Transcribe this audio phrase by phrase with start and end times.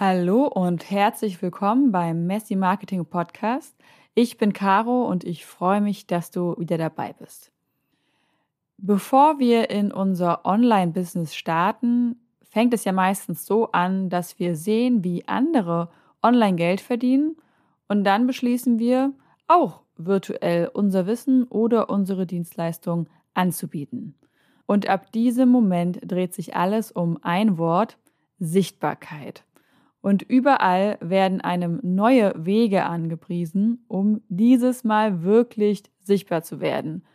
[0.00, 3.76] Hallo und herzlich willkommen beim Messi Marketing Podcast.
[4.16, 7.52] Ich bin Caro und ich freue mich, dass du wieder dabei bist.
[8.76, 15.04] Bevor wir in unser Online-Business starten, fängt es ja meistens so an, dass wir sehen,
[15.04, 15.90] wie andere
[16.24, 17.36] online Geld verdienen
[17.86, 19.12] und dann beschließen wir,
[19.46, 24.16] auch virtuell unser Wissen oder unsere Dienstleistung anzubieten.
[24.66, 27.96] Und ab diesem Moment dreht sich alles um ein Wort,
[28.40, 29.44] Sichtbarkeit.
[30.04, 37.06] Und überall werden einem neue Wege angepriesen, um dieses Mal wirklich sichtbar zu werden.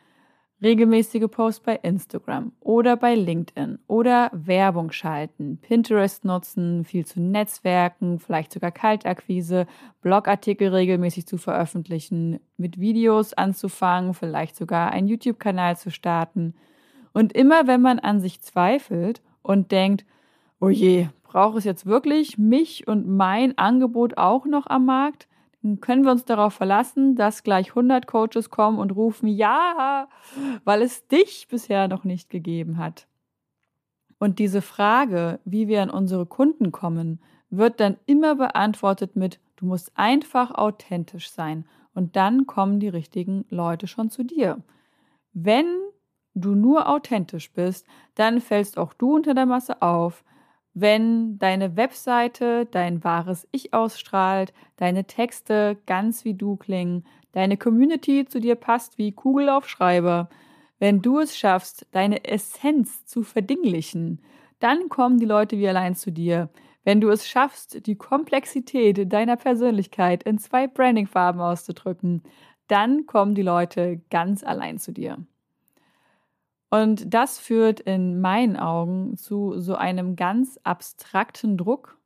[0.60, 8.18] Regelmäßige Posts bei Instagram oder bei LinkedIn oder Werbung schalten, Pinterest nutzen, viel zu Netzwerken,
[8.18, 9.68] vielleicht sogar Kaltakquise,
[10.02, 16.56] Blogartikel regelmäßig zu veröffentlichen, mit Videos anzufangen, vielleicht sogar einen YouTube-Kanal zu starten.
[17.14, 20.08] Und immer wenn man an sich zweifelt und denkt,
[20.60, 25.28] oh je, braucht es jetzt wirklich mich und mein Angebot auch noch am Markt?
[25.62, 30.08] Dann können wir uns darauf verlassen, dass gleich 100 Coaches kommen und rufen, ja,
[30.64, 33.08] weil es dich bisher noch nicht gegeben hat.
[34.18, 39.68] Und diese Frage, wie wir an unsere Kunden kommen, wird dann immer beantwortet mit, du
[39.68, 44.64] musst einfach authentisch sein und dann kommen die richtigen Leute schon zu dir.
[45.34, 45.68] Wenn
[46.34, 47.86] du nur authentisch bist,
[48.16, 50.24] dann fällst auch du unter der Masse auf,
[50.82, 58.26] wenn deine Webseite dein wahres Ich ausstrahlt, deine Texte ganz wie du klingen, deine Community
[58.26, 60.30] zu dir passt wie Kugelaufschreiber,
[60.80, 64.22] wenn du es schaffst, deine Essenz zu verdinglichen,
[64.60, 66.50] dann kommen die Leute wie allein zu dir.
[66.84, 72.24] Wenn du es schaffst, die Komplexität deiner Persönlichkeit in zwei Brandingfarben auszudrücken,
[72.68, 75.18] dann kommen die Leute ganz allein zu dir.
[76.70, 81.98] Und das führt in meinen Augen zu so einem ganz abstrakten Druck,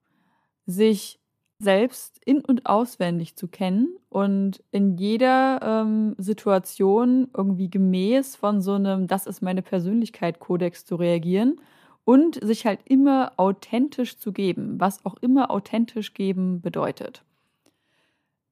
[0.65, 1.19] sich
[1.59, 8.73] selbst in und auswendig zu kennen und in jeder ähm, Situation irgendwie gemäß von so
[8.73, 11.59] einem Das ist meine Persönlichkeit Kodex zu reagieren
[12.05, 17.23] und sich halt immer authentisch zu geben, was auch immer authentisch geben bedeutet.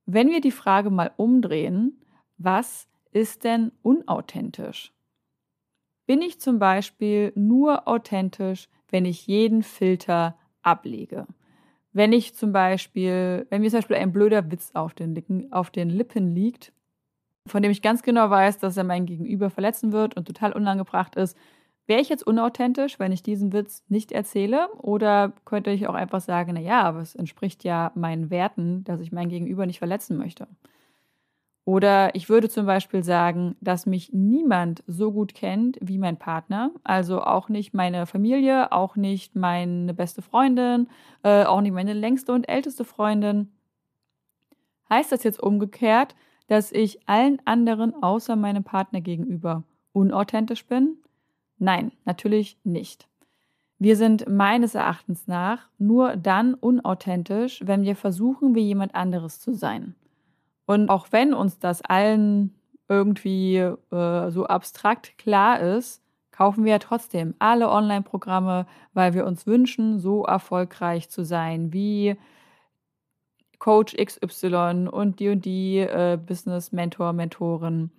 [0.05, 2.01] Wenn wir die Frage mal umdrehen,
[2.37, 4.93] was ist denn unauthentisch?
[6.11, 11.25] Bin ich zum Beispiel nur authentisch, wenn ich jeden Filter ablege.
[11.93, 15.69] Wenn ich zum Beispiel, wenn mir zum Beispiel ein blöder Witz auf den, Lippen, auf
[15.69, 16.73] den Lippen liegt,
[17.47, 21.15] von dem ich ganz genau weiß, dass er mein Gegenüber verletzen wird und total unangebracht
[21.15, 21.37] ist,
[21.87, 24.67] wäre ich jetzt unauthentisch, wenn ich diesen Witz nicht erzähle?
[24.79, 29.13] Oder könnte ich auch einfach sagen, naja, aber es entspricht ja meinen Werten, dass ich
[29.13, 30.49] mein Gegenüber nicht verletzen möchte?
[31.71, 36.71] Oder ich würde zum Beispiel sagen, dass mich niemand so gut kennt wie mein Partner.
[36.83, 40.89] Also auch nicht meine Familie, auch nicht meine beste Freundin,
[41.23, 43.53] äh, auch nicht meine längste und älteste Freundin.
[44.89, 46.13] Heißt das jetzt umgekehrt,
[46.47, 50.97] dass ich allen anderen außer meinem Partner gegenüber unauthentisch bin?
[51.57, 53.07] Nein, natürlich nicht.
[53.79, 59.53] Wir sind meines Erachtens nach nur dann unauthentisch, wenn wir versuchen, wie jemand anderes zu
[59.53, 59.95] sein.
[60.65, 62.55] Und auch wenn uns das allen
[62.87, 66.01] irgendwie äh, so abstrakt klar ist,
[66.31, 72.15] kaufen wir ja trotzdem alle Online-Programme, weil wir uns wünschen, so erfolgreich zu sein wie
[73.59, 77.91] Coach XY und die und die äh, Business Mentor, Mentorin.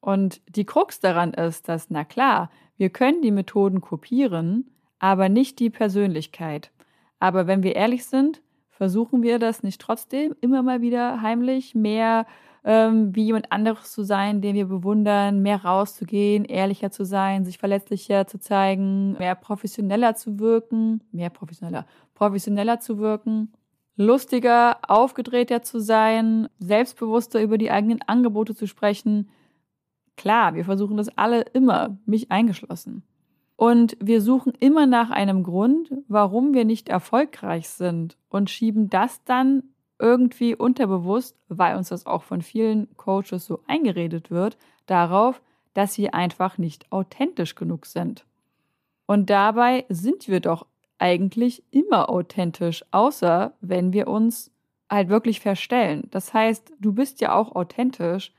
[0.00, 5.58] Und die Krux daran ist, dass, na klar, wir können die Methoden kopieren, aber nicht
[5.60, 6.70] die Persönlichkeit.
[7.18, 8.40] Aber wenn wir ehrlich sind,
[8.76, 12.26] Versuchen wir das nicht trotzdem immer mal wieder heimlich mehr
[12.64, 17.58] ähm, wie jemand anderes zu sein, den wir bewundern, mehr rauszugehen, ehrlicher zu sein, sich
[17.58, 23.52] verletzlicher zu zeigen, mehr professioneller zu wirken, mehr professioneller, professioneller zu wirken,
[23.96, 29.28] lustiger, aufgedrehter zu sein, selbstbewusster über die eigenen Angebote zu sprechen.
[30.16, 33.04] Klar, wir versuchen das alle immer, mich eingeschlossen.
[33.56, 39.22] Und wir suchen immer nach einem Grund, warum wir nicht erfolgreich sind und schieben das
[39.24, 39.62] dann
[39.98, 45.40] irgendwie unterbewusst, weil uns das auch von vielen Coaches so eingeredet wird, darauf,
[45.72, 48.26] dass wir einfach nicht authentisch genug sind.
[49.06, 50.66] Und dabei sind wir doch
[50.98, 54.50] eigentlich immer authentisch, außer wenn wir uns
[54.90, 56.08] halt wirklich verstellen.
[56.10, 58.32] Das heißt, du bist ja auch authentisch,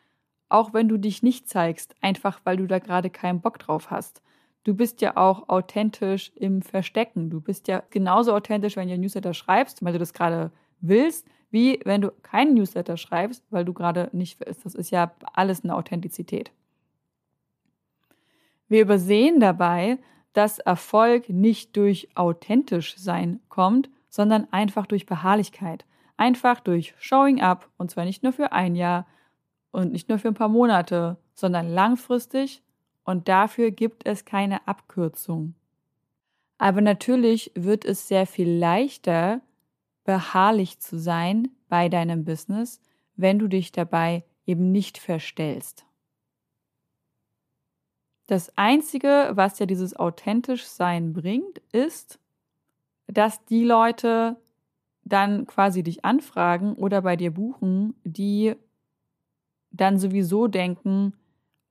[0.50, 4.22] auch wenn du dich nicht zeigst, einfach weil du da gerade keinen Bock drauf hast
[4.66, 7.30] du bist ja auch authentisch im Verstecken.
[7.30, 10.52] Du bist ja genauso authentisch, wenn du Newsletter schreibst, weil du das gerade
[10.82, 14.66] willst, wie wenn du keinen Newsletter schreibst, weil du gerade nicht willst.
[14.66, 16.52] Das ist ja alles eine Authentizität.
[18.68, 20.00] Wir übersehen dabei,
[20.34, 25.86] dass Erfolg nicht durch authentisch sein kommt, sondern einfach durch Beharrlichkeit.
[26.18, 29.06] Einfach durch Showing up und zwar nicht nur für ein Jahr
[29.72, 32.64] und nicht nur für ein paar Monate, sondern langfristig
[33.06, 35.56] und dafür gibt es keine Abkürzung.
[36.58, 39.42] Aber natürlich wird es sehr viel leichter,
[40.04, 42.82] beharrlich zu sein bei deinem Business,
[43.16, 45.86] wenn du dich dabei eben nicht verstellst.
[48.28, 52.20] Das Einzige, was ja dieses authentisch Sein bringt, ist,
[53.08, 54.38] dass die Leute
[55.04, 58.56] dann quasi dich anfragen oder bei dir buchen, die
[59.70, 61.14] dann sowieso denken,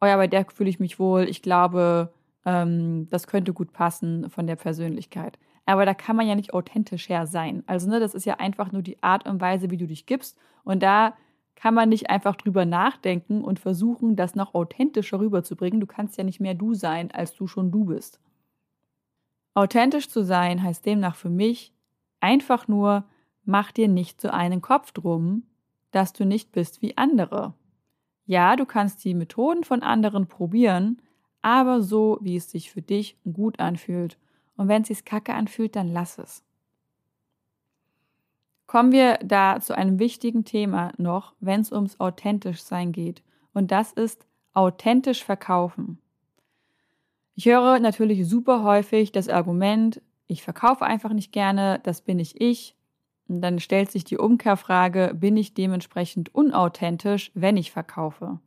[0.04, 2.12] oh ja, bei der fühle ich mich wohl, ich glaube,
[2.44, 5.38] ähm, das könnte gut passen von der Persönlichkeit.
[5.66, 7.64] Aber da kann man ja nicht authentischer sein.
[7.66, 10.36] Also, ne, das ist ja einfach nur die Art und Weise, wie du dich gibst.
[10.62, 11.14] Und da
[11.54, 15.80] kann man nicht einfach drüber nachdenken und versuchen, das noch authentischer rüberzubringen.
[15.80, 18.20] Du kannst ja nicht mehr du sein, als du schon du bist.
[19.54, 21.72] Authentisch zu sein heißt demnach für mich
[22.20, 23.04] einfach nur,
[23.44, 25.44] mach dir nicht so einen Kopf drum,
[25.92, 27.54] dass du nicht bist wie andere.
[28.26, 31.00] Ja, du kannst die Methoden von anderen probieren,
[31.42, 34.18] aber so, wie es sich für dich gut anfühlt.
[34.56, 36.42] Und wenn es sich kacke anfühlt, dann lass es.
[38.66, 43.22] Kommen wir da zu einem wichtigen Thema noch, wenn es ums authentisch sein geht.
[43.52, 45.98] Und das ist authentisch verkaufen.
[47.34, 52.40] Ich höre natürlich super häufig das Argument, ich verkaufe einfach nicht gerne, das bin nicht
[52.40, 52.76] ich.
[53.28, 58.38] Und dann stellt sich die Umkehrfrage, bin ich dementsprechend unauthentisch, wenn ich verkaufe?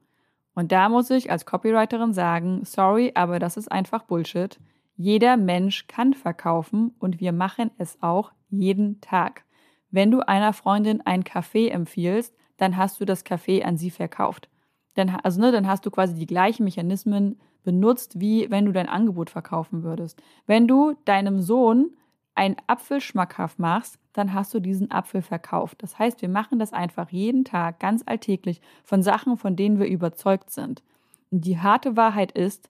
[0.54, 4.60] Und da muss ich als Copywriterin sagen, sorry, aber das ist einfach Bullshit.
[4.96, 9.44] Jeder Mensch kann verkaufen und wir machen es auch jeden Tag.
[9.92, 14.50] Wenn du einer Freundin ein Kaffee empfiehlst, dann hast du das Kaffee an sie verkauft.
[14.96, 18.90] Dann, also, ne, dann hast du quasi die gleichen Mechanismen benutzt, wie wenn du dein
[18.90, 20.22] Angebot verkaufen würdest.
[20.48, 21.92] Wenn du deinem Sohn
[22.38, 25.82] einen Apfel schmackhaft machst, dann hast du diesen Apfel verkauft.
[25.82, 29.88] Das heißt, wir machen das einfach jeden Tag, ganz alltäglich, von Sachen, von denen wir
[29.88, 30.84] überzeugt sind.
[31.32, 32.70] Und die harte Wahrheit ist,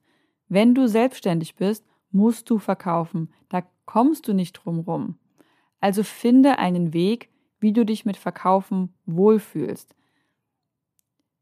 [0.50, 3.34] wenn du selbstständig bist, musst du verkaufen.
[3.50, 5.18] Da kommst du nicht drum rum.
[5.80, 7.30] Also finde einen Weg,
[7.60, 9.96] wie du dich mit Verkaufen wohlfühlst.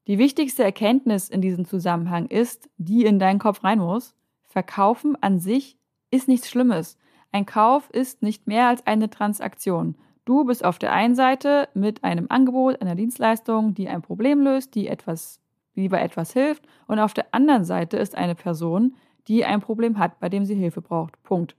[0.08, 4.16] Die wichtigste Erkenntnis in diesem Zusammenhang ist, die in deinen Kopf rein muss,
[4.48, 5.78] Verkaufen an sich
[6.12, 6.98] ist nichts Schlimmes.
[7.36, 9.96] Ein Kauf ist nicht mehr als eine Transaktion.
[10.24, 14.74] Du bist auf der einen Seite mit einem Angebot, einer Dienstleistung, die ein Problem löst,
[14.74, 15.42] die etwas,
[15.76, 18.96] die bei etwas hilft, und auf der anderen Seite ist eine Person,
[19.28, 21.22] die ein Problem hat, bei dem sie Hilfe braucht.
[21.24, 21.58] Punkt.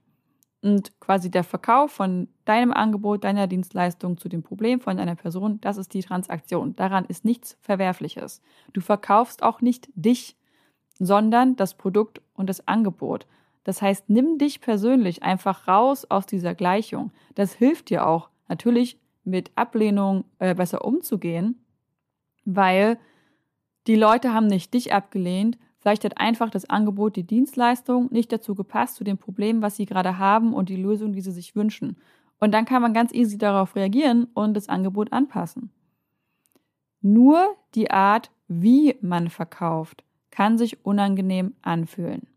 [0.63, 5.61] Und quasi der Verkauf von deinem Angebot, deiner Dienstleistung zu dem Problem von einer Person,
[5.61, 6.75] das ist die Transaktion.
[6.75, 8.41] Daran ist nichts Verwerfliches.
[8.73, 10.37] Du verkaufst auch nicht dich,
[10.97, 13.27] sondern das Produkt und das Angebot.
[13.67, 17.11] Das heißt, nimm dich persönlich einfach raus aus dieser Gleichung.
[17.35, 21.61] Das hilft dir auch, natürlich mit Ablehnung äh, besser umzugehen,
[22.45, 22.97] weil
[23.87, 28.55] die Leute haben nicht dich abgelehnt, Vielleicht hat einfach das Angebot, die Dienstleistung nicht dazu
[28.55, 31.95] gepasst, zu dem Problem, was sie gerade haben und die Lösung, die sie sich wünschen.
[32.39, 35.71] Und dann kann man ganz easy darauf reagieren und das Angebot anpassen.
[37.01, 42.27] Nur die Art, wie man verkauft, kann sich unangenehm anfühlen.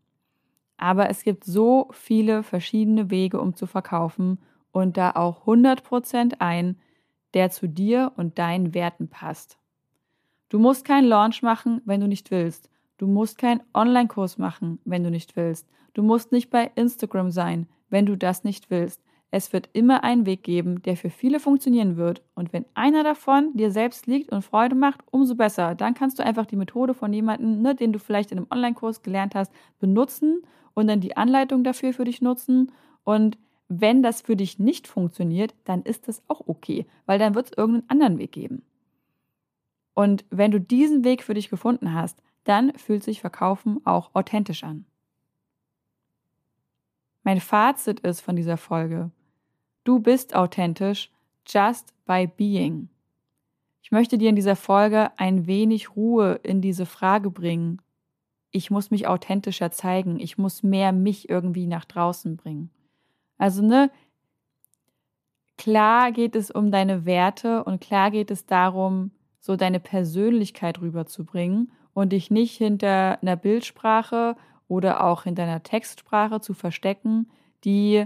[0.81, 4.39] Aber es gibt so viele verschiedene Wege, um zu verkaufen
[4.71, 6.75] und da auch 100% ein,
[7.35, 9.59] der zu dir und deinen Werten passt.
[10.49, 12.67] Du musst keinen Launch machen, wenn du nicht willst.
[12.97, 15.67] Du musst keinen Online-Kurs machen, wenn du nicht willst.
[15.93, 19.03] Du musst nicht bei Instagram sein, wenn du das nicht willst.
[19.33, 22.21] Es wird immer einen Weg geben, der für viele funktionieren wird.
[22.35, 25.73] Und wenn einer davon dir selbst liegt und Freude macht, umso besser.
[25.73, 29.03] Dann kannst du einfach die Methode von jemandem, ne, den du vielleicht in einem Online-Kurs
[29.03, 30.41] gelernt hast, benutzen
[30.73, 32.73] und dann die Anleitung dafür für dich nutzen.
[33.05, 33.37] Und
[33.69, 37.57] wenn das für dich nicht funktioniert, dann ist das auch okay, weil dann wird es
[37.57, 38.63] irgendeinen anderen Weg geben.
[39.93, 44.65] Und wenn du diesen Weg für dich gefunden hast, dann fühlt sich Verkaufen auch authentisch
[44.65, 44.85] an.
[47.23, 49.11] Mein Fazit ist von dieser Folge,
[49.83, 51.11] du bist authentisch
[51.47, 52.89] just by being.
[53.81, 57.81] Ich möchte dir in dieser Folge ein wenig Ruhe in diese Frage bringen.
[58.51, 62.69] Ich muss mich authentischer zeigen, ich muss mehr mich irgendwie nach draußen bringen.
[63.37, 63.89] Also, ne,
[65.57, 71.71] klar geht es um deine Werte und klar geht es darum, so deine Persönlichkeit rüberzubringen
[71.93, 74.35] und dich nicht hinter einer Bildsprache
[74.67, 77.29] oder auch hinter einer Textsprache zu verstecken,
[77.63, 78.05] die,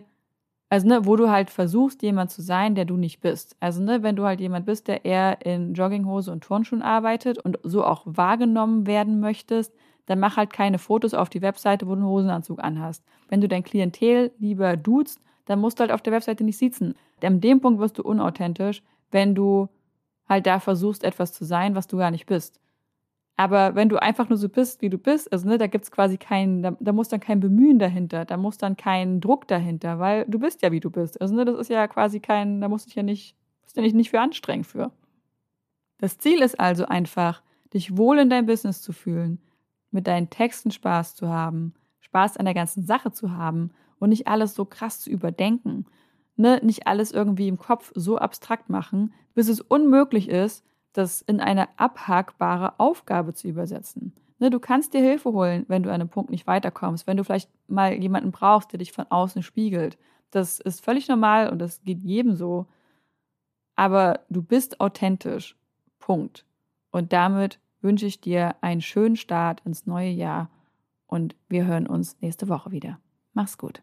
[0.69, 3.55] also ne, wo du halt versuchst, jemand zu sein, der du nicht bist.
[3.59, 7.59] Also ne, wenn du halt jemand bist, der eher in Jogginghose und Turnschuhen arbeitet und
[7.63, 9.73] so auch wahrgenommen werden möchtest,
[10.07, 13.03] dann mach halt keine Fotos auf die Webseite, wo du einen Hosenanzug anhast.
[13.27, 16.95] Wenn du dein Klientel lieber duzt, dann musst du halt auf der Webseite nicht sitzen.
[17.23, 19.69] An dem Punkt wirst du unauthentisch, wenn du
[20.27, 22.59] halt da versuchst, etwas zu sein, was du gar nicht bist.
[23.37, 26.17] Aber wenn du einfach nur so bist, wie du bist, also ne, da es quasi
[26.17, 30.25] keinen, da, da, muss dann kein Bemühen dahinter, da muss dann kein Druck dahinter, weil
[30.25, 31.19] du bist ja, wie du bist.
[31.19, 33.81] Also ne, das ist ja quasi kein, da musst du dich ja nicht, musst du
[33.81, 34.91] dich nicht für anstrengen für.
[35.97, 37.41] Das Ziel ist also einfach,
[37.73, 39.41] dich wohl in deinem Business zu fühlen,
[39.91, 44.27] mit deinen Texten Spaß zu haben, Spaß an der ganzen Sache zu haben und nicht
[44.27, 45.85] alles so krass zu überdenken.
[46.37, 46.61] Ne?
[46.63, 50.65] Nicht alles irgendwie im Kopf so abstrakt machen, bis es unmöglich ist,
[50.97, 54.13] das in eine abhakbare Aufgabe zu übersetzen.
[54.39, 57.23] Ne, du kannst dir Hilfe holen, wenn du an einem Punkt nicht weiterkommst, wenn du
[57.23, 59.97] vielleicht mal jemanden brauchst, der dich von außen spiegelt.
[60.31, 62.65] Das ist völlig normal und das geht jedem so.
[63.75, 65.55] Aber du bist authentisch.
[65.99, 66.45] Punkt.
[66.91, 70.49] Und damit wünsche ich dir einen schönen Start ins neue Jahr
[71.07, 72.99] und wir hören uns nächste Woche wieder.
[73.33, 73.81] Mach's gut.